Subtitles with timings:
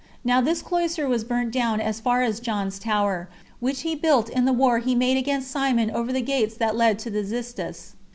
[0.23, 4.45] Now this cloister was burnt down as far as John's tower, which he built in
[4.45, 7.93] the war he made against Simon over the gates that led to the Xystus.